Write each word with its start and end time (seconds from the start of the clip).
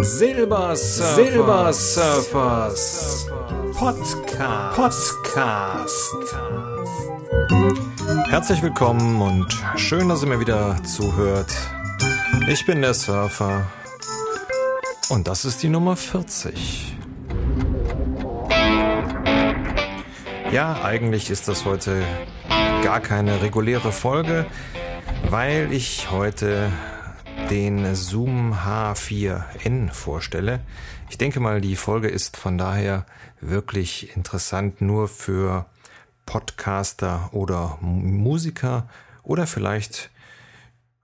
Silbersurfers, 0.00 1.16
Silbersurfers 1.96 3.26
Podcast. 3.76 4.76
Podcast. 4.76 6.14
Herzlich 8.28 8.62
willkommen 8.62 9.20
und 9.20 9.46
schön, 9.76 10.08
dass 10.08 10.22
ihr 10.22 10.28
mir 10.28 10.38
wieder 10.38 10.76
zuhört. 10.84 11.52
Ich 12.48 12.64
bin 12.64 12.80
der 12.80 12.94
Surfer 12.94 13.66
und 15.08 15.26
das 15.26 15.44
ist 15.44 15.64
die 15.64 15.68
Nummer 15.68 15.96
40. 15.96 16.96
Ja, 20.52 20.80
eigentlich 20.84 21.28
ist 21.30 21.48
das 21.48 21.64
heute 21.64 22.04
gar 22.84 23.00
keine 23.00 23.42
reguläre 23.42 23.90
Folge, 23.90 24.46
weil 25.28 25.72
ich 25.72 26.10
heute 26.12 26.70
den 27.50 27.94
Zoom 27.94 28.52
H4n 28.52 29.90
vorstelle. 29.90 30.60
Ich 31.08 31.18
denke 31.18 31.40
mal, 31.40 31.60
die 31.60 31.76
Folge 31.76 32.08
ist 32.08 32.36
von 32.36 32.58
daher 32.58 33.06
wirklich 33.40 34.14
interessant 34.16 34.80
nur 34.80 35.08
für 35.08 35.66
Podcaster 36.26 37.30
oder 37.32 37.78
Musiker 37.80 38.88
oder 39.22 39.46
vielleicht 39.46 40.10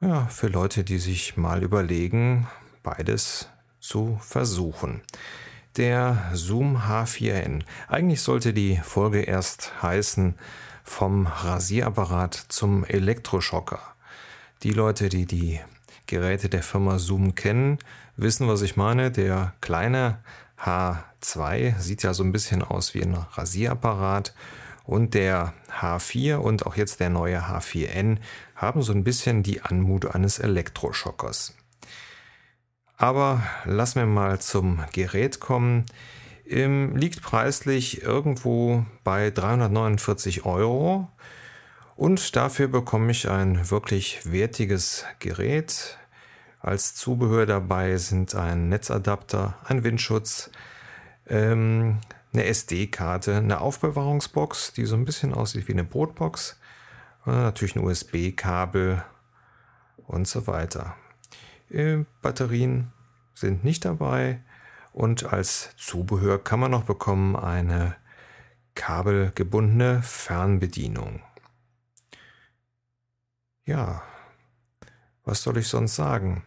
ja, 0.01 0.27
für 0.27 0.49
Leute, 0.49 0.85
die 0.85 0.99
sich 0.99 1.37
mal 1.37 1.63
überlegen, 1.63 2.47
beides 2.83 3.49
zu 3.81 4.19
versuchen. 4.21 5.03
Der 5.77 6.31
Zoom 6.35 6.77
H4n. 6.77 7.63
Eigentlich 7.89 8.21
sollte 8.21 8.53
die 8.53 8.77
Folge 8.77 9.23
erst 9.23 9.83
heißen 9.83 10.35
vom 10.85 11.27
Rasierapparat 11.27 12.35
zum 12.49 12.85
Elektroschocker. 12.85 13.81
Die 14.63 14.71
Leute, 14.71 15.09
die 15.09 15.27
die 15.27 15.61
Geräte 16.07 16.49
der 16.49 16.63
Firma 16.63 16.99
Zoom 16.99 17.35
kennen, 17.35 17.79
wissen, 18.17 18.49
was 18.49 18.63
ich 18.63 18.77
meine. 18.77 19.11
Der 19.11 19.55
kleine 19.61 20.19
H2 20.63 21.79
sieht 21.79 22.03
ja 22.03 22.15
so 22.15 22.23
ein 22.23 22.33
bisschen 22.33 22.63
aus 22.63 22.95
wie 22.95 23.03
ein 23.03 23.15
Rasierapparat 23.15 24.35
und 24.85 25.15
der 25.15 25.55
H4 25.81 26.37
und 26.37 26.67
auch 26.67 26.77
jetzt 26.77 27.01
der 27.01 27.11
neue 27.11 27.41
H4n 27.41 28.19
haben 28.55 28.83
so 28.83 28.93
ein 28.93 29.05
bisschen 29.05 29.43
die 29.43 29.63
Anmut 29.63 30.15
eines 30.15 30.39
Elektroschockers. 30.39 31.55
Aber 32.97 33.43
lass 33.65 33.95
mir 33.95 34.07
mal 34.07 34.41
zum 34.41 34.85
Gerät 34.93 35.41
kommen. 35.41 35.87
Liegt 36.47 37.23
preislich 37.23 38.03
irgendwo 38.03 38.85
bei 39.03 39.31
349 39.31 40.45
Euro 40.45 41.09
und 41.97 42.37
dafür 42.37 42.69
bekomme 42.69 43.11
ich 43.13 43.31
ein 43.31 43.71
wirklich 43.71 44.31
wertiges 44.31 45.07
Gerät. 45.21 45.99
Als 46.65 46.95
Zubehör 46.95 47.45
dabei 47.45 47.99
sind 47.99 48.35
ein 48.35 48.71
Netzadapter, 48.71 49.59
ein 49.65 49.85
Windschutz, 49.85 50.51
ähm, 51.27 51.99
eine 52.33 52.47
SD-Karte, 52.47 53.37
eine 53.37 53.61
Aufbewahrungsbox, 53.61 54.73
die 54.73 54.87
so 54.87 54.97
ein 54.97 55.05
bisschen 55.05 55.35
aussieht 55.35 55.69
wie 55.69 55.73
eine 55.73 55.85
Brotbox, 55.85 56.59
äh, 57.27 57.33
natürlich 57.33 57.77
ein 57.77 57.85
USB-Kabel 57.85 59.05
und 60.07 60.27
so 60.27 60.47
weiter. 60.47 60.97
Äh, 61.69 62.07
Batterien 62.23 62.95
sind 63.35 63.63
nicht 63.63 63.85
dabei 63.85 64.41
und 64.95 65.35
als 65.35 65.77
Zubehör 65.77 66.43
kann 66.43 66.61
man 66.61 66.71
noch 66.71 66.85
bekommen 66.85 67.37
eine 67.37 67.95
kabelgebundene 68.75 70.01
Fernbedienung. 70.03 71.21
Ja, 73.67 74.03
was 75.25 75.43
soll 75.43 75.59
ich 75.59 75.69
sonst 75.69 75.97
sagen? 75.97 76.45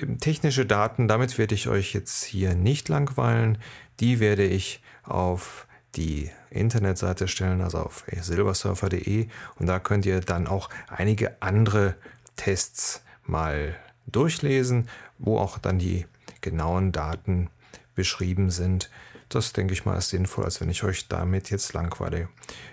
Ähm, 0.00 0.18
technische 0.18 0.66
Daten, 0.66 1.08
damit 1.08 1.38
werde 1.38 1.54
ich 1.54 1.68
euch 1.68 1.94
jetzt 1.94 2.24
hier 2.24 2.54
nicht 2.54 2.88
langweilen. 2.88 3.58
Die 4.00 4.20
werde 4.20 4.44
ich 4.44 4.82
auf 5.02 5.66
die 5.96 6.30
Internetseite 6.50 7.26
stellen, 7.26 7.60
also 7.60 7.78
auf 7.78 8.04
silbersurfer.de 8.12 9.26
und 9.56 9.66
da 9.66 9.80
könnt 9.80 10.06
ihr 10.06 10.20
dann 10.20 10.46
auch 10.46 10.70
einige 10.88 11.42
andere 11.42 11.96
Tests 12.36 13.02
mal 13.24 13.76
durchlesen, 14.06 14.88
wo 15.18 15.38
auch 15.38 15.58
dann 15.58 15.78
die 15.78 16.06
genauen 16.40 16.92
Daten 16.92 17.50
beschrieben 17.94 18.50
sind. 18.50 18.90
Das 19.28 19.52
denke 19.52 19.72
ich 19.72 19.84
mal 19.84 19.96
ist 19.96 20.08
sinnvoll, 20.08 20.44
als 20.44 20.60
wenn 20.60 20.70
ich 20.70 20.82
euch 20.82 21.08
damit 21.08 21.50
jetzt 21.50 21.72
langweile. 21.72 22.28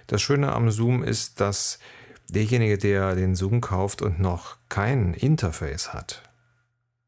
Das 0.07 0.21
Schöne 0.21 0.53
am 0.53 0.71
Zoom 0.71 1.03
ist, 1.03 1.39
dass 1.39 1.79
derjenige, 2.29 2.77
der 2.77 3.15
den 3.15 3.35
Zoom 3.35 3.61
kauft 3.61 4.01
und 4.01 4.19
noch 4.19 4.57
kein 4.69 5.13
Interface 5.13 5.93
hat, 5.93 6.23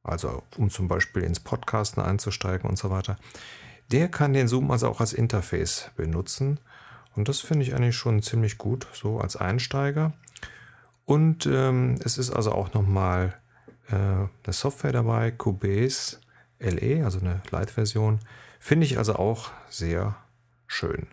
also 0.03 0.43
um 0.57 0.69
zum 0.69 0.87
Beispiel 0.87 1.23
ins 1.23 1.39
Podcasten 1.39 2.01
einzusteigen 2.01 2.69
und 2.69 2.77
so 2.77 2.89
weiter, 2.89 3.17
der 3.91 4.07
kann 4.07 4.33
den 4.33 4.47
Zoom 4.47 4.71
also 4.71 4.87
auch 4.87 4.99
als 4.99 5.13
Interface 5.13 5.91
benutzen. 5.95 6.59
Und 7.15 7.27
das 7.27 7.39
finde 7.39 7.65
ich 7.65 7.73
eigentlich 7.73 7.95
schon 7.95 8.21
ziemlich 8.21 8.57
gut, 8.57 8.87
so 8.93 9.19
als 9.19 9.35
Einsteiger. 9.35 10.13
Und 11.05 11.47
ähm, 11.47 11.95
es 12.03 12.17
ist 12.17 12.31
also 12.31 12.51
auch 12.51 12.73
nochmal 12.73 13.33
äh, 13.89 13.95
eine 13.95 14.29
Software 14.53 14.91
dabei, 14.91 15.31
Cubase 15.31 16.17
LE, 16.59 17.03
also 17.03 17.19
eine 17.19 17.41
Light-Version. 17.49 18.19
Finde 18.59 18.85
ich 18.85 18.97
also 18.97 19.15
auch 19.15 19.49
sehr 19.69 20.15
schön. 20.67 21.07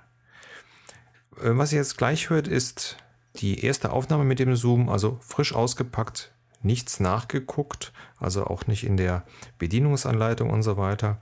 Äh, 1.41 1.57
was 1.57 1.73
ihr 1.73 1.79
jetzt 1.79 1.97
gleich 1.97 2.29
hört, 2.29 2.47
ist 2.47 2.99
die 3.41 3.65
erste 3.65 3.91
Aufnahme 3.91 4.25
mit 4.25 4.39
dem 4.39 4.57
Zoom, 4.57 4.89
also 4.89 5.19
frisch 5.21 5.55
ausgepackt, 5.55 6.33
nichts 6.63 7.01
nachgeguckt, 7.01 7.93
also 8.19 8.47
auch 8.47 8.67
nicht 8.67 8.85
in 8.85 8.97
der 8.97 9.25
Bedienungsanleitung 9.59 10.51
und 10.51 10.63
so 10.63 10.77
weiter, 10.77 11.19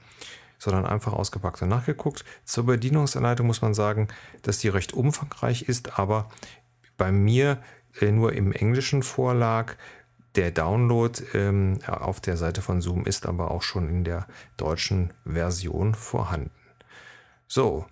sondern 0.59 0.87
einfach 0.87 1.13
ausgepackt 1.13 1.63
und 1.63 1.69
nachgeguckt. 1.69 2.25
Zur 2.45 2.67
Bedienungsanleitung 2.67 3.47
muss 3.47 3.63
man 3.63 3.75
sagen, 3.75 4.09
dass 4.43 4.59
die 4.59 4.69
recht 4.69 4.93
umfangreich 4.93 5.63
ist, 5.63 5.99
aber 5.99 6.29
bei 6.97 7.13
mir 7.13 7.59
äh, 8.01 8.11
nur 8.11 8.33
im 8.33 8.53
Englischen 8.53 9.03
vorlag. 9.03 9.77
Der 10.37 10.51
Download 10.51 11.23
ähm, 11.33 11.79
auf 11.87 12.21
der 12.21 12.37
Seite 12.37 12.61
von 12.61 12.81
Zoom 12.81 13.05
ist 13.05 13.25
aber 13.27 13.53
auch 13.53 13.63
schon 13.63 13.89
in 13.89 14.03
der 14.03 14.27
deutschen 14.57 15.13
Version 15.25 15.95
vorhanden. 15.95 16.51
So, 17.47 17.87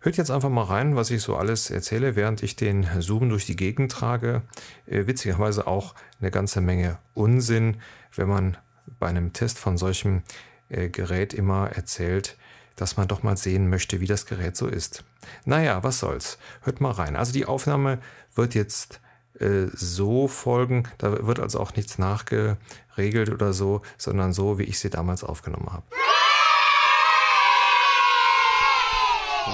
Hört 0.00 0.16
jetzt 0.16 0.30
einfach 0.30 0.48
mal 0.48 0.62
rein, 0.62 0.94
was 0.94 1.10
ich 1.10 1.22
so 1.22 1.36
alles 1.36 1.70
erzähle, 1.70 2.14
während 2.14 2.42
ich 2.42 2.54
den 2.54 2.86
Zoom 3.00 3.28
durch 3.28 3.46
die 3.46 3.56
Gegend 3.56 3.90
trage. 3.90 4.42
Äh, 4.86 5.06
witzigerweise 5.06 5.66
auch 5.66 5.94
eine 6.20 6.30
ganze 6.30 6.60
Menge 6.60 6.98
Unsinn, 7.14 7.78
wenn 8.14 8.28
man 8.28 8.56
bei 9.00 9.08
einem 9.08 9.32
Test 9.32 9.58
von 9.58 9.76
solchem 9.76 10.22
äh, 10.68 10.88
Gerät 10.88 11.34
immer 11.34 11.70
erzählt, 11.70 12.36
dass 12.76 12.96
man 12.96 13.08
doch 13.08 13.24
mal 13.24 13.36
sehen 13.36 13.68
möchte, 13.68 14.00
wie 14.00 14.06
das 14.06 14.26
Gerät 14.26 14.56
so 14.56 14.68
ist. 14.68 15.04
Naja, 15.44 15.82
was 15.82 15.98
soll's. 15.98 16.38
Hört 16.62 16.80
mal 16.80 16.92
rein. 16.92 17.16
Also 17.16 17.32
die 17.32 17.46
Aufnahme 17.46 17.98
wird 18.36 18.54
jetzt 18.54 19.00
äh, 19.40 19.66
so 19.72 20.28
folgen, 20.28 20.84
da 20.98 21.26
wird 21.26 21.40
also 21.40 21.58
auch 21.58 21.74
nichts 21.74 21.98
nachgeregelt 21.98 23.30
oder 23.30 23.52
so, 23.52 23.82
sondern 23.96 24.32
so, 24.32 24.60
wie 24.60 24.64
ich 24.64 24.78
sie 24.78 24.90
damals 24.90 25.24
aufgenommen 25.24 25.72
habe. 25.72 25.84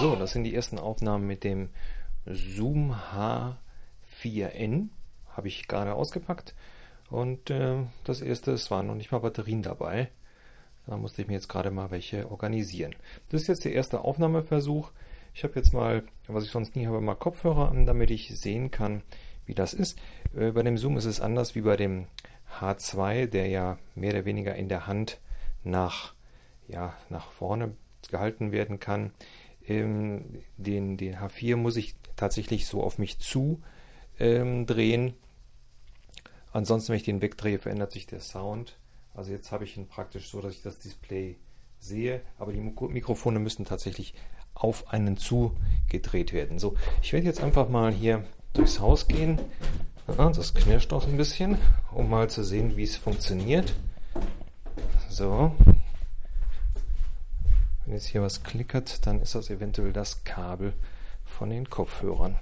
So, 0.01 0.17
das 0.17 0.33
sind 0.33 0.45
die 0.45 0.55
ersten 0.55 0.79
Aufnahmen 0.79 1.27
mit 1.27 1.45
dem 1.45 1.71
Zoom 2.27 2.95
H4n. 3.15 4.89
Habe 5.31 5.49
ich 5.49 5.69
gerade 5.69 5.95
ausgepackt. 5.95 6.55
Und 7.11 7.49
äh, 7.51 7.85
das 8.03 8.21
erste, 8.21 8.53
es 8.53 8.71
waren 8.71 8.89
noch 8.89 8.97
nicht 8.97 9.13
mal 9.13 9.21
Batterien 9.21 9.63
dabei. 9.63 10.11
Da 10.87 10.97
musste 10.97 11.23
ich 11.23 11.29
mir 11.29 11.35
jetzt 11.35 11.49
gerade 11.49 11.71
mal 11.71 11.91
welche 11.91 12.31
organisieren. 12.31 12.95
Das 13.31 13.43
ist 13.43 13.49
jetzt 13.49 13.65
der 13.65 13.73
erste 13.73 14.01
Aufnahmeversuch. 14.01 14.91
Ich 15.33 15.45
habe 15.45 15.55
jetzt 15.55 15.73
mal, 15.73 16.03
was 16.27 16.45
ich 16.45 16.51
sonst 16.51 16.75
nie 16.75 16.87
habe, 16.87 17.01
mal 17.01 17.15
Kopfhörer 17.15 17.71
an, 17.71 17.87
damit 17.87 18.11
ich 18.11 18.37
sehen 18.39 18.71
kann, 18.71 19.03
wie 19.47 19.55
das 19.55 19.75
ist. 19.75 19.99
Äh, 20.37 20.51
bei 20.51 20.63
dem 20.63 20.77
Zoom 20.77 20.97
ist 20.97 21.05
es 21.05 21.21
anders 21.21 21.55
wie 21.55 21.63
bei 21.63 21.77
dem 21.77 22.07
H2, 22.61 23.27
der 23.27 23.47
ja 23.47 23.79
mehr 23.95 24.11
oder 24.11 24.25
weniger 24.25 24.57
in 24.57 24.69
der 24.69 24.89
Hand 24.89 25.21
nach, 25.63 26.15
ja, 26.67 26.95
nach 27.11 27.31
vorne 27.31 27.77
gehalten 28.11 28.53
werden 28.53 28.81
kann 28.81 29.13
ähm, 29.69 30.43
den, 30.57 30.97
den 30.97 31.17
H4 31.17 31.57
muss 31.57 31.77
ich 31.77 31.95
tatsächlich 32.17 32.67
so 32.67 32.83
auf 32.83 32.99
mich 32.99 33.19
zu 33.19 33.61
ähm, 34.19 34.67
drehen. 34.67 35.15
Ansonsten, 36.53 36.91
wenn 36.91 36.97
ich 36.97 37.05
den 37.05 37.23
wegdrehe, 37.23 37.59
verändert 37.59 37.93
sich 37.93 38.07
der 38.07 38.21
Sound. 38.21 38.79
Also 39.15 39.33
jetzt 39.33 39.53
habe 39.53 39.65
ich 39.65 39.77
ihn 39.77 39.89
praktisch 39.89 40.31
so, 40.31 40.41
dass 40.41 40.55
ich 40.55 40.63
das 40.63 40.79
Display 40.79 41.37
sehe, 41.79 42.23
aber 42.39 42.53
die 42.53 42.61
Mikrofone 42.61 43.39
müssen 43.39 43.65
tatsächlich 43.65 44.15
auf 44.55 44.93
einen 44.93 45.17
zugedreht 45.17 46.33
werden. 46.33 46.59
So, 46.59 46.77
ich 47.03 47.13
werde 47.13 47.27
jetzt 47.27 47.43
einfach 47.43 47.69
mal 47.69 47.93
hier 47.93 48.25
durchs 48.53 48.81
Haus 48.81 49.09
gehen. 49.09 49.41
Ja, 50.07 50.31
das 50.31 50.55
knirscht 50.55 50.93
auch 50.93 51.07
ein 51.07 51.17
bisschen, 51.17 51.59
um 51.93 52.09
mal 52.09 52.31
zu 52.31 52.45
sehen, 52.45 52.77
wie 52.77 52.85
es 52.85 52.97
funktioniert. 52.97 53.75
So, 55.09 55.55
wenn 57.85 57.95
jetzt 57.95 58.07
hier 58.07 58.23
was 58.23 58.43
klickert, 58.43 59.07
dann 59.07 59.21
ist 59.21 59.35
das 59.35 59.51
eventuell 59.51 59.93
das 59.93 60.25
Kabel 60.25 60.73
von 61.25 61.51
den 61.51 61.69
Kopfhörern. 61.69 62.37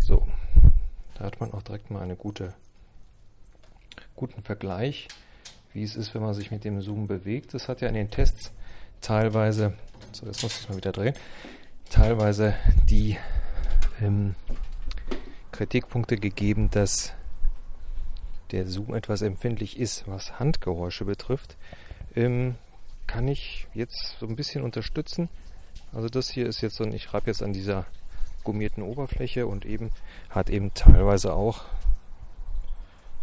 So, 0.00 0.26
da 1.14 1.24
hat 1.24 1.40
man 1.40 1.52
auch 1.52 1.62
direkt 1.62 1.90
mal 1.90 2.02
einen 2.02 2.18
gute, 2.18 2.54
guten 4.16 4.42
Vergleich, 4.42 5.08
wie 5.72 5.84
es 5.84 5.96
ist, 5.96 6.14
wenn 6.14 6.22
man 6.22 6.34
sich 6.34 6.50
mit 6.50 6.64
dem 6.64 6.80
Zoom 6.80 7.06
bewegt. 7.06 7.54
Das 7.54 7.68
hat 7.68 7.80
ja 7.80 7.88
in 7.88 7.94
den 7.94 8.10
Tests 8.10 8.52
teilweise, 9.00 9.74
so 10.12 10.26
jetzt 10.26 10.42
muss 10.42 10.60
ich 10.60 10.68
mal 10.68 10.76
wieder 10.76 10.92
drehen, 10.92 11.14
teilweise 11.90 12.54
die 12.88 13.18
ähm, 14.00 14.34
Kritikpunkte 15.52 16.16
gegeben, 16.16 16.70
dass 16.70 17.12
der 18.50 18.66
Zoom 18.66 18.94
etwas 18.94 19.22
empfindlich 19.22 19.78
ist, 19.78 20.08
was 20.08 20.38
Handgeräusche 20.38 21.04
betrifft. 21.04 21.56
Ähm, 22.14 22.56
kann 23.12 23.28
ich 23.28 23.66
jetzt 23.74 24.16
so 24.18 24.26
ein 24.26 24.36
bisschen 24.36 24.64
unterstützen. 24.64 25.28
Also 25.92 26.08
das 26.08 26.30
hier 26.30 26.46
ist 26.46 26.62
jetzt 26.62 26.76
so 26.76 26.84
ein, 26.84 26.94
ich 26.94 27.12
reibe 27.12 27.26
jetzt 27.26 27.42
an 27.42 27.52
dieser 27.52 27.84
gummierten 28.42 28.82
Oberfläche 28.82 29.46
und 29.46 29.66
eben 29.66 29.90
hat 30.30 30.48
eben 30.48 30.72
teilweise 30.72 31.34
auch, 31.34 31.60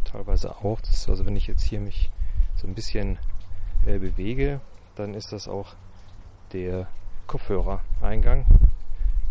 teilweise 0.06 0.56
auch, 0.58 0.80
das 0.82 0.94
ist 0.94 1.10
also 1.10 1.26
wenn 1.26 1.36
ich 1.36 1.48
jetzt 1.48 1.64
hier 1.64 1.80
mich 1.80 2.12
so 2.56 2.68
ein 2.68 2.76
bisschen 2.76 3.18
äh, 3.88 3.98
bewege, 3.98 4.62
dann 4.94 5.16
ist 5.16 5.32
das 5.32 5.48
auch 5.48 5.74
der 6.54 6.88
Kopfhörereingang 7.26 8.46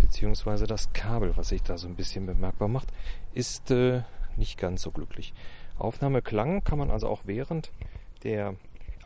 beziehungsweise 0.01 0.67
das 0.67 0.93
Kabel, 0.93 1.37
was 1.37 1.51
sich 1.51 1.63
da 1.63 1.79
so 1.79 1.87
ein 1.87 1.95
bisschen 1.95 2.27
bemerkbar 2.27 2.67
macht, 2.67 2.89
ist 3.33 3.71
äh, 3.71 4.03
nicht 4.37 4.59
ganz 4.59 4.83
so 4.83 4.91
glücklich. 4.91 5.35
Aufnahmeklang 5.79 6.65
kann 6.65 6.79
man 6.79 6.91
also 6.91 7.07
auch 7.07 7.21
während 7.27 7.71
der 8.25 8.57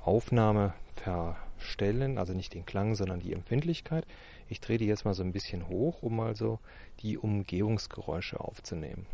Aufnahme 0.02 0.72
verstellen, 0.94 2.18
also 2.18 2.32
nicht 2.32 2.54
den 2.54 2.66
Klang, 2.66 2.94
sondern 2.94 3.20
die 3.20 3.32
Empfindlichkeit. 3.32 4.06
Ich 4.48 4.60
drehe 4.60 4.78
die 4.78 4.86
jetzt 4.86 5.04
mal 5.04 5.14
so 5.14 5.22
ein 5.22 5.32
bisschen 5.32 5.68
hoch, 5.68 6.02
um 6.02 6.20
also 6.20 6.58
die 7.00 7.18
Umgehungsgeräusche 7.18 8.40
aufzunehmen. 8.40 9.06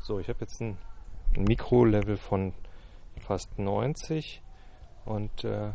So, 0.00 0.20
ich 0.20 0.28
habe 0.28 0.40
jetzt 0.40 0.60
ein, 0.60 0.76
ein 1.34 1.44
Mikro-Level 1.44 2.18
von 2.18 2.52
fast 3.20 3.58
90 3.58 4.42
und 5.06 5.44
äh, 5.44 5.72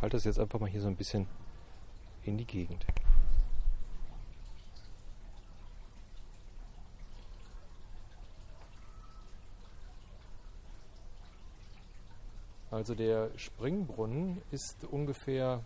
halte 0.00 0.16
das 0.16 0.24
jetzt 0.24 0.38
einfach 0.38 0.60
mal 0.60 0.70
hier 0.70 0.80
so 0.80 0.86
ein 0.86 0.94
bisschen 0.94 1.26
in 2.22 2.38
die 2.38 2.46
Gegend. 2.46 2.86
Also 12.72 12.94
der 12.94 13.28
Springbrunnen 13.36 14.40
ist 14.50 14.86
ungefähr 14.90 15.62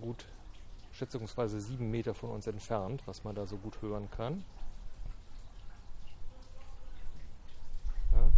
gut 0.00 0.24
schätzungsweise 0.92 1.60
sieben 1.60 1.90
Meter 1.90 2.14
von 2.14 2.30
uns 2.30 2.46
entfernt, 2.46 3.02
was 3.06 3.24
man 3.24 3.34
da 3.34 3.44
so 3.44 3.56
gut 3.56 3.82
hören 3.82 4.08
kann. 4.12 4.44
Ja. 8.12 8.30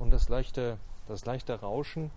Und 0.00 0.10
das 0.10 0.28
leichte, 0.28 0.76
das 1.06 1.24
leichte 1.24 1.54
Rauschen, 1.60 2.10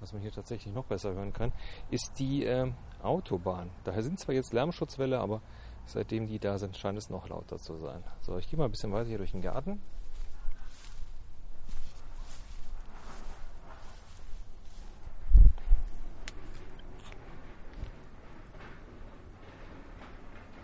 was 0.00 0.14
man 0.14 0.22
hier 0.22 0.32
tatsächlich 0.32 0.72
noch 0.72 0.86
besser 0.86 1.12
hören 1.12 1.34
kann, 1.34 1.52
ist 1.90 2.12
die 2.18 2.46
äh, 2.46 2.72
Autobahn. 3.02 3.68
Daher 3.84 4.02
sind 4.02 4.18
zwar 4.18 4.34
jetzt 4.34 4.54
Lärmschutzwelle, 4.54 5.20
aber 5.20 5.42
Seitdem 5.88 6.26
die 6.26 6.38
da 6.38 6.58
sind, 6.58 6.76
scheint 6.76 6.98
es 6.98 7.08
noch 7.08 7.30
lauter 7.30 7.56
zu 7.56 7.74
sein. 7.78 8.04
So, 8.20 8.36
ich 8.36 8.46
gehe 8.46 8.58
mal 8.58 8.66
ein 8.66 8.70
bisschen 8.70 8.92
weiter 8.92 9.08
hier 9.08 9.16
durch 9.16 9.32
den 9.32 9.40
Garten. 9.40 9.80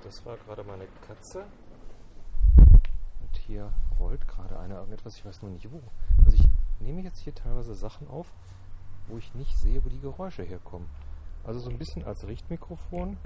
Das 0.03 0.27
war 0.27 0.37
gerade 0.37 0.63
meine 0.63 0.87
Katze. 1.07 1.47
Und 2.59 3.39
hier 3.47 3.73
rollt 3.99 4.29
gerade 4.29 4.59
einer 4.59 4.75
irgendetwas, 4.75 5.17
ich 5.17 5.25
weiß 5.25 5.41
nur 5.41 5.53
nicht 5.53 5.73
wo. 5.73 5.81
Also 6.27 6.37
ich 6.37 6.45
nehme 6.81 7.01
jetzt 7.01 7.21
hier 7.21 7.35
teilweise 7.35 7.75
Sachen 7.75 8.09
auf, 8.09 8.31
wo 9.09 9.17
ich 9.17 9.35
nicht 9.35 9.57
sehe, 9.57 9.83
wo 9.83 9.89
die 9.89 10.01
Geräusche 10.01 10.43
herkommen. 10.43 10.87
Also 11.45 11.61
so 11.61 11.71
ein 11.71 11.79
bisschen 11.79 12.05
als 12.05 12.27
Richtmikrofon 12.27 13.17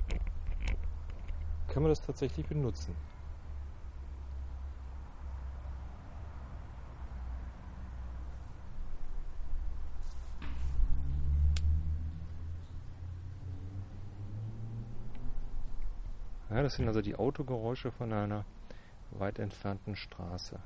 kann 1.78 1.84
man 1.84 1.92
das 1.92 2.04
tatsächlich 2.04 2.44
benutzen. 2.44 2.92
Ja, 16.50 16.64
das 16.64 16.74
sind 16.74 16.88
also 16.88 17.00
die 17.00 17.14
Autogeräusche 17.14 17.92
von 17.92 18.12
einer 18.12 18.44
weit 19.12 19.38
entfernten 19.38 19.94
Straße. 19.94 20.58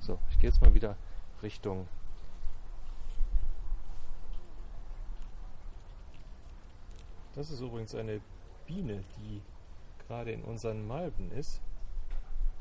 So, 0.00 0.18
ich 0.30 0.40
gehe 0.40 0.50
jetzt 0.50 0.60
mal 0.60 0.74
wieder 0.74 0.96
Richtung 1.44 1.86
Das 7.36 7.52
ist 7.52 7.60
übrigens 7.60 7.94
eine 7.94 8.20
Biene, 8.66 9.04
die 9.18 9.42
gerade 10.06 10.32
in 10.32 10.42
unseren 10.42 10.86
Malben 10.86 11.30
ist. 11.32 11.60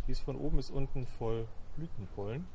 Die 0.08 0.12
ist 0.12 0.22
von 0.22 0.36
oben 0.36 0.58
bis 0.58 0.70
unten 0.70 1.06
voll 1.06 1.48
Blütenpollen. 1.76 2.46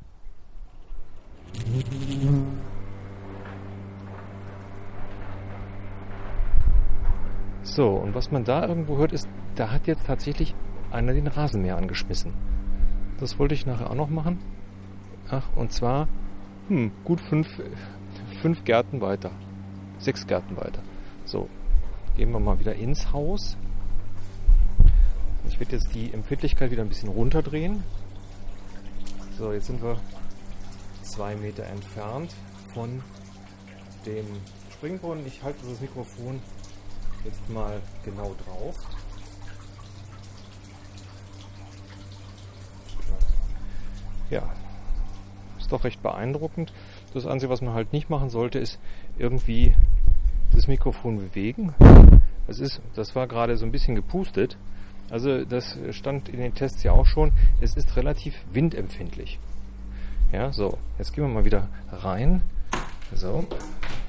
So, 7.63 7.89
und 7.89 8.15
was 8.15 8.31
man 8.31 8.45
da 8.45 8.67
irgendwo 8.67 8.97
hört, 8.97 9.13
ist, 9.13 9.29
da 9.55 9.71
hat 9.71 9.87
jetzt 9.87 10.07
tatsächlich 10.07 10.55
einer 10.91 11.13
den 11.13 11.27
Rasenmäher 11.27 11.77
angeschmissen. 11.77 12.35
Das 13.19 13.39
wollte 13.39 13.55
ich 13.55 13.67
nachher 13.67 13.91
auch 13.91 13.95
noch 13.95 14.09
machen. 14.09 14.39
Ach, 15.29 15.47
und 15.57 15.73
zwar, 15.73 16.09
hm, 16.69 16.91
gut 17.05 17.21
fünf, 17.21 17.49
fünf 18.41 18.65
Gärten 18.65 19.01
weiter. 19.01 19.31
Sechs 19.99 20.27
Gärten 20.27 20.57
weiter. 20.57 20.83
So, 21.25 21.49
Gehen 22.17 22.33
wir 22.33 22.41
mal 22.41 22.59
wieder 22.59 22.75
ins 22.75 23.13
Haus. 23.13 23.57
Ich 25.49 25.59
werde 25.59 25.77
jetzt 25.77 25.95
die 25.95 26.13
Empfindlichkeit 26.13 26.71
wieder 26.71 26.83
ein 26.83 26.89
bisschen 26.89 27.09
runterdrehen. 27.09 27.83
So, 29.39 29.53
jetzt 29.53 29.67
sind 29.67 29.83
wir 29.83 29.99
zwei 31.03 31.35
Meter 31.35 31.65
entfernt 31.65 32.35
von 32.75 33.03
dem 34.07 34.27
Springbrunnen. 34.73 35.27
Ich 35.27 35.43
halte 35.43 35.67
das 35.67 35.81
Mikrofon 35.81 36.41
jetzt 37.25 37.49
mal 37.49 37.81
genau 38.05 38.35
drauf. 38.45 38.77
Ja, 44.31 44.49
ist 45.59 45.73
doch 45.73 45.85
recht 45.85 46.03
beeindruckend. 46.03 46.73
Das 47.13 47.27
Einzige, 47.27 47.51
was 47.51 47.63
man 47.63 47.75
halt 47.75 47.93
nicht 47.93 48.09
machen 48.11 48.31
sollte, 48.31 48.59
ist 48.59 48.79
irgendwie 49.19 49.75
das 50.61 50.69
Mikrofon 50.69 51.17
bewegen. 51.17 51.75
Das, 52.47 52.61
ist, 52.61 52.83
das 52.95 53.17
war 53.17 53.27
gerade 53.27 53.57
so 53.57 53.65
ein 53.65 53.73
bisschen 53.73 53.95
gepustet. 53.95 54.59
Also 55.09 55.47
das 55.47 55.79
stand 55.91 56.29
in 56.29 56.39
den 56.39 56.55
Tests 56.55 56.83
ja 56.83 56.93
auch 56.93 57.07
schon. 57.07 57.33
Es 57.63 57.79
ist 57.79 57.97
relativ 57.97 58.35
windempfindlich. 58.53 59.39
Ja, 60.33 60.53
so. 60.53 60.77
Jetzt 60.99 61.15
gehen 61.15 61.25
wir 61.25 61.29
mal 61.29 61.47
wieder 61.47 61.71
rein. 61.91 62.43
So. 63.15 63.47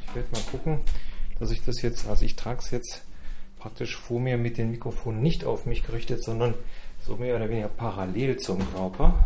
Ich 0.05 0.15
werde 0.15 0.27
mal 0.34 0.41
gucken, 0.51 0.81
dass 1.39 1.51
ich 1.51 1.63
das 1.63 1.81
jetzt, 1.81 2.10
also 2.10 2.25
ich 2.25 2.36
trage 2.36 2.60
es 2.60 2.70
jetzt 2.72 3.05
praktisch 3.58 3.96
vor 3.96 4.20
mir 4.20 4.38
mit 4.38 4.58
dem 4.58 4.72
Mikrofon 4.72 5.22
nicht 5.22 5.46
auf 5.46 5.65
mich 5.65 5.84
gerichtet, 5.84 6.22
sondern 6.22 6.53
so 7.00 7.15
mehr 7.15 7.38
oder 7.38 7.48
weniger 7.48 7.70
parallel 7.70 8.36
zum 8.36 8.60
Körper. 8.74 9.24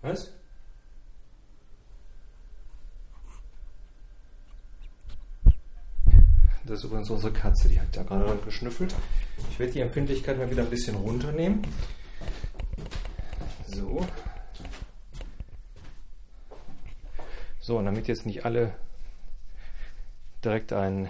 Was? 0.00 0.37
Das 6.68 6.80
ist 6.80 6.84
übrigens 6.84 7.08
unsere 7.08 7.32
Katze, 7.32 7.66
die 7.70 7.80
hat 7.80 7.96
da 7.96 8.02
gerade 8.02 8.36
geschnüffelt. 8.44 8.94
Ich 9.50 9.58
werde 9.58 9.72
die 9.72 9.80
Empfindlichkeit 9.80 10.36
mal 10.36 10.50
wieder 10.50 10.64
ein 10.64 10.68
bisschen 10.68 10.96
runternehmen. 10.96 11.62
So. 13.66 14.06
So, 17.58 17.78
und 17.78 17.86
damit 17.86 18.06
jetzt 18.06 18.26
nicht 18.26 18.44
alle 18.44 18.74
direkt 20.44 20.74
einen 20.74 21.08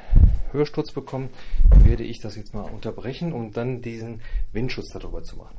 Hörsturz 0.53 0.93
bekommen, 0.93 1.29
werde 1.83 2.05
ich 2.05 2.21
das 2.21 2.37
jetzt 2.37 2.55
mal 2.55 2.63
unterbrechen, 2.63 3.33
um 3.33 3.53
dann 3.53 3.83
diesen 3.83 4.23
Windschutz 4.53 4.91
darüber 4.91 5.25
zu 5.25 5.39
machen. 5.39 5.57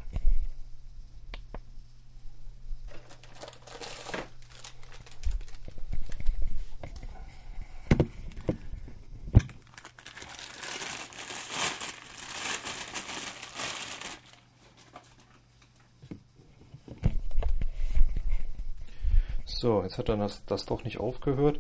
So, 19.59 19.83
jetzt 19.83 19.97
hat 19.97 20.07
er 20.07 20.15
das, 20.15 20.45
das 20.45 20.65
doch 20.65 20.85
nicht 20.85 21.01
aufgehört, 21.01 21.59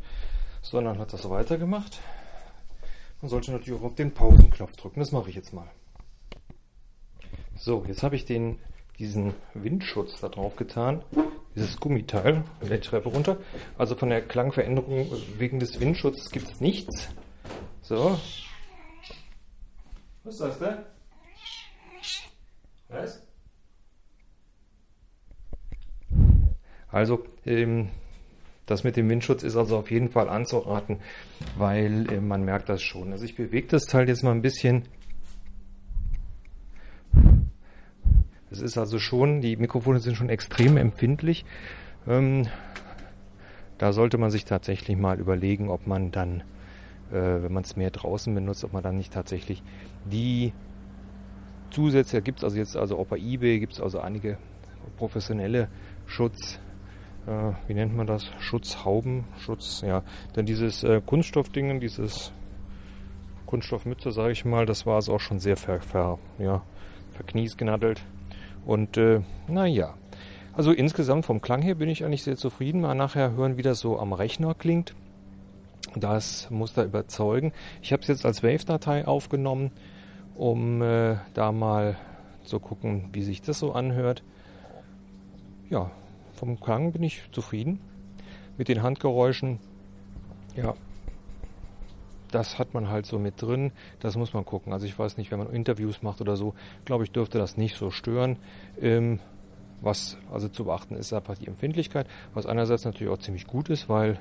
sondern 0.61 0.99
hat 0.99 1.11
das 1.11 1.29
weitergemacht. 1.29 1.99
Man 3.19 3.27
sollte 3.27 3.51
natürlich 3.51 3.77
auch 3.77 3.83
auf 3.83 3.95
den 3.95 4.13
Pausenknopf 4.13 4.77
drücken. 4.77 5.01
Das 5.01 5.11
mache 5.11 5.29
ich 5.29 5.35
jetzt 5.35 5.51
mal. 5.51 5.69
So, 7.57 7.83
jetzt 7.89 8.01
habe 8.01 8.15
ich 8.15 8.23
den, 8.23 8.57
diesen 8.99 9.33
Windschutz 9.53 10.21
da 10.21 10.29
drauf 10.29 10.55
getan. 10.55 11.03
Dieses 11.57 11.77
Gummiteil 11.77 12.45
der 12.61 12.79
Treppe 12.79 13.09
runter. 13.09 13.35
Also 13.77 13.97
von 13.97 14.09
der 14.09 14.25
Klangveränderung 14.25 15.11
wegen 15.37 15.59
des 15.59 15.81
Windschutzes 15.81 16.31
gibt 16.31 16.49
es 16.49 16.61
nichts. 16.61 17.09
So. 17.81 18.17
Was 20.23 20.35
ist 20.35 20.39
das 20.39 20.59
denn? 20.59 20.77
Was? 22.87 23.28
Also, 26.91 27.23
ähm, 27.45 27.89
das 28.69 28.83
mit 28.83 28.97
dem 28.97 29.09
Windschutz 29.09 29.41
ist 29.41 29.55
also 29.55 29.77
auf 29.77 29.89
jeden 29.89 30.09
Fall 30.09 30.29
anzuraten, 30.29 30.97
weil 31.57 32.11
äh, 32.11 32.21
man 32.21 32.43
merkt 32.43 32.69
das 32.69 32.83
schon. 32.83 33.11
Also 33.11 33.25
ich 33.25 33.35
bewege 33.35 33.67
das 33.67 33.85
Teil 33.85 34.07
jetzt 34.07 34.23
mal 34.23 34.31
ein 34.31 34.43
bisschen. 34.43 34.83
Es 38.51 38.61
ist 38.61 38.77
also 38.77 38.99
schon, 38.99 39.41
die 39.41 39.57
Mikrofone 39.57 39.99
sind 39.99 40.15
schon 40.15 40.29
extrem 40.29 40.77
empfindlich. 40.77 41.45
Ähm, 42.07 42.47
da 43.79 43.91
sollte 43.91 44.17
man 44.17 44.29
sich 44.29 44.45
tatsächlich 44.45 44.97
mal 44.97 45.19
überlegen, 45.19 45.69
ob 45.69 45.87
man 45.87 46.11
dann, 46.11 46.41
äh, 47.11 47.41
wenn 47.41 47.53
man 47.53 47.63
es 47.63 47.75
mehr 47.75 47.89
draußen 47.89 48.33
benutzt, 48.35 48.63
ob 48.63 48.73
man 48.73 48.83
dann 48.83 48.97
nicht 48.97 49.13
tatsächlich 49.13 49.63
die 50.05 50.53
Zusätze, 51.71 52.21
gibt 52.21 52.39
es 52.39 52.43
also 52.43 52.57
jetzt, 52.57 52.77
also 52.77 52.99
auch 52.99 53.07
bei 53.07 53.17
eBay 53.17 53.59
gibt 53.59 53.73
es 53.73 53.81
also 53.81 53.99
einige 53.99 54.37
professionelle 54.97 55.69
Schutz, 56.05 56.59
äh, 57.29 57.53
wie 57.67 57.73
nennt 57.73 57.95
man 57.95 58.07
das? 58.07 58.31
Schutzhauben, 58.39 59.25
Schutz, 59.37 59.81
ja. 59.85 60.03
Denn 60.35 60.45
dieses 60.45 60.83
äh, 60.83 61.01
Kunststoffdingen, 61.05 61.79
dieses 61.79 62.31
Kunststoffmütze, 63.45 64.11
sage 64.11 64.31
ich 64.31 64.45
mal, 64.45 64.65
das 64.65 64.85
war 64.85 64.97
es 64.97 65.09
auch 65.09 65.19
schon 65.19 65.39
sehr 65.39 65.55
ver, 65.55 65.79
ver, 65.81 66.17
ja, 66.39 66.63
verkniesgenadelt. 67.11 68.01
Und 68.65 68.97
äh, 68.97 69.21
naja, 69.47 69.93
also 70.53 70.71
insgesamt 70.71 71.25
vom 71.25 71.41
Klang 71.41 71.61
her 71.61 71.75
bin 71.75 71.89
ich 71.89 72.03
eigentlich 72.03 72.23
sehr 72.23 72.35
zufrieden. 72.35 72.81
Mal 72.81 72.95
nachher 72.95 73.31
hören, 73.31 73.57
wie 73.57 73.61
das 73.61 73.79
so 73.79 73.99
am 73.99 74.13
Rechner 74.13 74.55
klingt. 74.55 74.95
Das 75.95 76.49
muss 76.49 76.73
da 76.73 76.83
überzeugen. 76.83 77.53
Ich 77.81 77.93
habe 77.93 78.01
es 78.01 78.07
jetzt 78.07 78.25
als 78.25 78.43
Wave-Datei 78.43 79.07
aufgenommen, 79.07 79.71
um 80.35 80.81
äh, 80.81 81.17
da 81.33 81.51
mal 81.51 81.95
zu 82.43 82.59
gucken, 82.59 83.09
wie 83.13 83.23
sich 83.23 83.41
das 83.41 83.59
so 83.59 83.73
anhört. 83.73 84.23
Ja, 85.69 85.91
vom 86.39 86.59
Klang 86.59 86.93
bin 86.93 87.03
ich 87.03 87.21
zufrieden. 87.31 87.79
Mit 88.57 88.69
den 88.69 88.81
Handgeräuschen, 88.81 89.59
ja, 90.55 90.73
das 92.31 92.59
hat 92.59 92.73
man 92.73 92.89
halt 92.89 93.05
so 93.05 93.19
mit 93.19 93.41
drin. 93.41 93.71
Das 93.99 94.15
muss 94.15 94.33
man 94.33 94.45
gucken. 94.45 94.73
Also 94.73 94.85
ich 94.85 94.97
weiß 94.97 95.17
nicht, 95.17 95.31
wenn 95.31 95.39
man 95.39 95.51
Interviews 95.51 96.01
macht 96.01 96.21
oder 96.21 96.35
so, 96.35 96.53
glaube 96.85 97.03
ich, 97.03 97.11
dürfte 97.11 97.37
das 97.37 97.57
nicht 97.57 97.77
so 97.77 97.91
stören. 97.91 98.37
Ähm, 98.81 99.19
was 99.81 100.17
also 100.31 100.49
zu 100.49 100.65
beachten 100.65 100.95
ist 100.95 101.13
einfach 101.13 101.37
die 101.37 101.47
Empfindlichkeit, 101.47 102.05
was 102.33 102.45
einerseits 102.45 102.83
natürlich 102.83 103.13
auch 103.13 103.19
ziemlich 103.19 103.47
gut 103.47 103.69
ist, 103.69 103.87
weil 103.87 104.19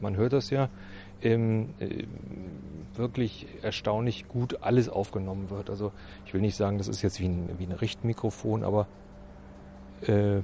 man 0.00 0.16
hört 0.16 0.32
das 0.32 0.50
ja, 0.50 0.68
ähm, 1.22 1.74
äh, 1.78 2.04
wirklich 2.94 3.46
erstaunlich 3.62 4.26
gut 4.26 4.62
alles 4.62 4.88
aufgenommen 4.88 5.48
wird. 5.48 5.70
Also 5.70 5.92
ich 6.26 6.34
will 6.34 6.40
nicht 6.40 6.56
sagen, 6.56 6.78
das 6.78 6.88
ist 6.88 7.02
jetzt 7.02 7.20
wie 7.20 7.28
ein, 7.28 7.48
wie 7.58 7.66
ein 7.66 7.72
Richtmikrofon, 7.72 8.64
aber 8.64 8.88
äh, 10.02 10.42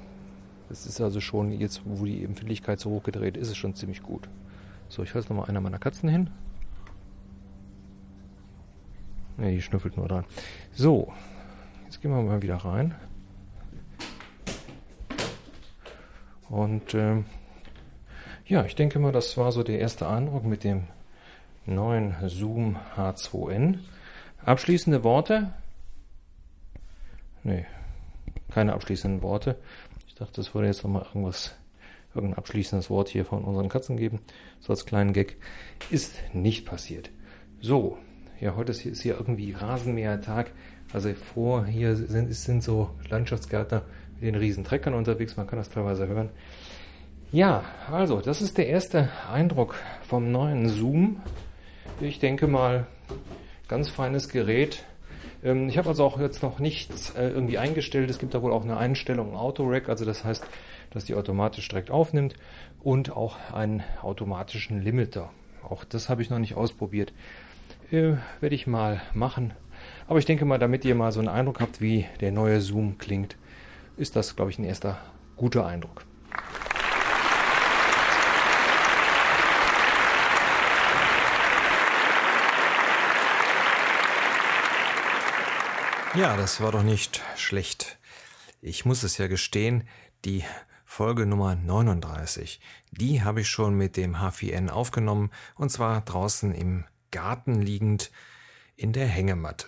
es 0.73 0.87
ist 0.87 1.01
also 1.01 1.21
schon 1.21 1.53
jetzt, 1.53 1.83
wo 1.85 2.05
die 2.05 2.25
Empfindlichkeit 2.25 2.81
so 2.81 2.91
hoch 2.91 3.03
gedreht 3.03 3.37
ist, 3.37 3.43
ist 3.43 3.51
es 3.53 3.57
schon 3.59 3.75
ziemlich 3.75 4.03
gut. 4.03 4.29
So, 4.89 5.03
ich 5.03 5.15
halte 5.15 5.29
nochmal 5.29 5.49
einer 5.49 5.61
meiner 5.61 5.79
Katzen 5.79 6.09
hin. 6.09 6.31
Ne, 9.37 9.53
die 9.53 9.63
schnüffelt 9.63 9.97
nur 9.97 10.09
dran. 10.09 10.25
So, 10.73 11.13
jetzt 11.85 12.01
gehen 12.01 12.11
wir 12.11 12.23
mal 12.23 12.43
wieder 12.43 12.57
rein. 12.57 12.95
Und 16.49 16.95
ähm, 16.95 17.25
ja, 18.47 18.65
ich 18.65 18.75
denke 18.75 18.99
mal, 18.99 19.13
das 19.13 19.37
war 19.37 19.53
so 19.53 19.63
der 19.63 19.79
erste 19.79 20.09
Eindruck 20.09 20.45
mit 20.45 20.65
dem 20.65 20.85
neuen 21.65 22.15
Zoom 22.29 22.77
H2N. 22.97 23.79
Abschließende 24.45 25.05
Worte? 25.05 25.53
Nee, 27.43 27.67
keine 28.51 28.75
abschließenden 28.75 29.23
Worte. 29.23 29.57
Dachte, 30.23 30.41
es 30.41 30.55
würde 30.55 30.69
jetzt 30.69 30.85
nochmal 30.85 31.05
irgendwas, 31.05 31.53
irgendein 32.15 32.39
abschließendes 32.39 32.91
Wort 32.91 33.09
hier 33.09 33.25
von 33.25 33.43
unseren 33.43 33.69
Katzen 33.69 33.97
geben. 33.97 34.21
So 34.61 34.73
als 34.73 34.87
kleinen 34.87 35.13
Gag. 35.13 35.37
Ist 35.91 36.15
nicht 36.33 36.65
passiert. 36.65 37.11
So, 37.61 37.99
ja, 38.41 38.55
heute 38.55 38.71
ist 38.71 38.79
hier, 38.83 38.93
ist 38.93 39.03
hier 39.03 39.17
irgendwie 39.19 39.51
Rasenmähertag. 39.51 40.53
Also 40.93 41.13
vor 41.15 41.67
hier 41.67 41.97
sind, 41.97 42.33
sind 42.33 42.63
so 42.63 42.91
Landschaftsgärtner 43.09 43.83
mit 44.15 44.23
den 44.23 44.37
riesen 44.37 44.63
Treckern 44.63 44.95
unterwegs. 44.95 45.37
Man 45.37 45.49
kann 45.49 45.59
das 45.59 45.71
teilweise 45.71 46.07
hören. 46.07 46.31
Ja, 47.33 47.65
also, 47.91 48.21
das 48.21 48.43
ist 48.43 48.59
der 48.59 48.69
erste 48.69 49.09
Eindruck 49.29 49.75
vom 50.07 50.31
neuen 50.31 50.69
Zoom. 50.69 51.21
Ich 52.01 52.21
denke 52.21 52.47
mal, 52.47 52.87
ganz 53.67 53.89
feines 53.89 54.29
Gerät. 54.29 54.85
Ähm, 55.43 55.69
ich 55.69 55.79
habe 55.79 55.89
also 55.89 56.05
auch 56.05 56.19
jetzt 56.19 56.43
noch 56.43 56.59
nichts 56.59 57.11
äh, 57.11 57.29
irgendwie 57.29 57.59
eingestellt. 57.59 58.11
Es 58.11 58.19
gibt 58.19 58.35
da 58.35 58.43
wohl 58.43 58.53
auch 58.53 58.65
eine 58.65 58.77
Einstellung 58.77 59.37
Autorack, 59.37 59.89
also 59.89 60.05
das 60.05 60.25
heißt, 60.25 60.45
dass 60.91 61.05
die 61.05 61.15
automatisch 61.15 61.69
direkt 61.69 61.91
aufnimmt 61.91 62.35
und 62.83 63.17
auch 63.17 63.37
einen 63.53 63.83
automatischen 64.03 64.83
Limiter. 64.83 65.31
Auch 65.69 65.85
das 65.85 66.09
habe 66.09 66.23
ich 66.23 66.31
noch 66.31 66.39
nicht 66.39 66.55
ausprobiert. 66.55 67.13
Äh, 67.91 68.15
Werde 68.41 68.55
ich 68.55 68.67
mal 68.67 69.01
machen. 69.15 69.53
Aber 70.07 70.19
ich 70.19 70.27
denke 70.27 70.45
mal, 70.45 70.59
damit 70.59 70.85
ihr 70.85 70.95
mal 70.95 71.13
so 71.13 71.21
einen 71.21 71.29
Eindruck 71.29 71.61
habt, 71.61 71.81
wie 71.81 72.07
der 72.21 72.33
neue 72.33 72.61
Zoom 72.61 72.99
klingt, 72.99 73.37
ist 73.97 74.17
das, 74.17 74.37
glaube 74.37 74.51
ich, 74.51 74.59
ein 74.59 74.65
erster 74.65 74.99
guter 75.37 75.67
Eindruck. 75.67 76.05
Ja, 86.15 86.37
das 86.37 86.61
war 86.61 86.73
doch 86.73 86.83
nicht 86.83 87.23
schlecht. 87.37 87.99
Ich 88.61 88.85
muss 88.85 89.03
es 89.03 89.17
ja 89.17 89.29
gestehen, 89.29 89.89
die 90.27 90.45
Folge 90.85 91.25
Nummer 91.25 91.57
39, 91.57 92.61
die 92.91 93.23
habe 93.23 93.41
ich 93.41 93.49
schon 93.49 93.75
mit 93.75 93.97
dem 93.97 94.17
H4N 94.17 94.69
aufgenommen 94.69 95.31
und 95.55 95.71
zwar 95.73 96.03
draußen 96.03 96.55
im 96.55 96.85
Garten 97.11 97.63
liegend 97.63 98.11
in 98.77 98.93
der 98.93 99.07
Hängematte. 99.07 99.67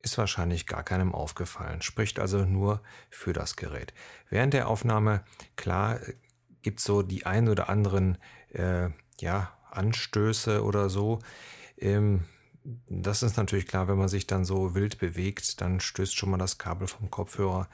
Ist 0.00 0.16
wahrscheinlich 0.16 0.66
gar 0.66 0.82
keinem 0.82 1.14
aufgefallen, 1.14 1.82
spricht 1.82 2.18
also 2.20 2.46
nur 2.46 2.82
für 3.10 3.34
das 3.34 3.56
Gerät. 3.56 3.92
Während 4.30 4.54
der 4.54 4.68
Aufnahme, 4.68 5.26
klar, 5.56 6.00
gibt 6.62 6.80
so 6.80 7.02
die 7.02 7.26
ein 7.26 7.50
oder 7.50 7.68
anderen 7.68 8.16
äh, 8.54 8.88
ja, 9.20 9.58
Anstöße 9.70 10.64
oder 10.64 10.88
so. 10.88 11.18
Ähm, 11.76 12.24
das 12.88 13.22
ist 13.22 13.36
natürlich 13.36 13.66
klar, 13.66 13.88
wenn 13.88 13.98
man 13.98 14.08
sich 14.08 14.26
dann 14.26 14.44
so 14.44 14.74
wild 14.74 14.98
bewegt, 14.98 15.60
dann 15.60 15.80
stößt 15.80 16.16
schon 16.16 16.30
mal 16.30 16.38
das 16.38 16.58
Kabel 16.58 16.88
vom 16.88 17.10
Kopfhörer 17.10 17.68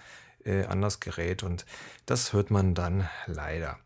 äh, 0.44 0.64
an 0.64 0.82
das 0.82 1.00
Gerät 1.00 1.42
und 1.42 1.64
das 2.06 2.32
hört 2.32 2.50
man 2.50 2.75
dann 2.75 3.08
leider. 3.26 3.78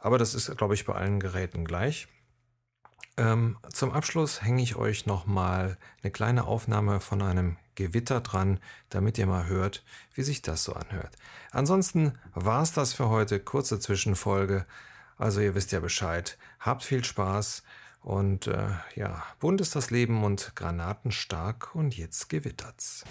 Aber 0.00 0.18
das 0.18 0.34
ist, 0.34 0.56
glaube 0.56 0.74
ich, 0.74 0.84
bei 0.84 0.94
allen 0.94 1.20
Geräten 1.20 1.64
gleich. 1.64 2.08
Ähm, 3.16 3.58
zum 3.72 3.92
Abschluss 3.92 4.42
hänge 4.42 4.62
ich 4.62 4.76
euch 4.76 5.06
nochmal 5.06 5.76
eine 6.02 6.12
kleine 6.12 6.44
Aufnahme 6.44 7.00
von 7.00 7.20
einem 7.20 7.56
Gewitter 7.74 8.20
dran, 8.20 8.60
damit 8.90 9.18
ihr 9.18 9.26
mal 9.26 9.46
hört, 9.46 9.84
wie 10.14 10.22
sich 10.22 10.40
das 10.42 10.64
so 10.64 10.72
anhört. 10.72 11.16
Ansonsten 11.50 12.18
war 12.34 12.62
es 12.62 12.72
das 12.72 12.92
für 12.92 13.08
heute, 13.08 13.40
kurze 13.40 13.80
Zwischenfolge. 13.80 14.66
Also 15.16 15.40
ihr 15.40 15.56
wisst 15.56 15.72
ja 15.72 15.80
Bescheid. 15.80 16.38
Habt 16.60 16.84
viel 16.84 17.04
Spaß 17.04 17.64
und 18.08 18.46
äh, 18.46 18.70
ja, 18.96 19.22
bunt 19.38 19.60
ist 19.60 19.76
das 19.76 19.90
Leben 19.90 20.24
und 20.24 20.52
granatenstark 20.56 21.74
und 21.74 21.94
jetzt 21.94 22.30
gewittert's. 22.30 23.04